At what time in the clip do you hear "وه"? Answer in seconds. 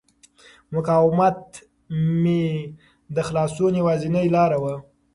4.63-4.75